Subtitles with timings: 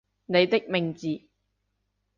[0.25, 1.07] 你的名字